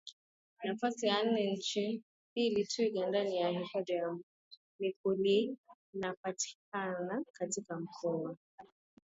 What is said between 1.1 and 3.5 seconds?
nne nchinimbiliTwiga ndani ya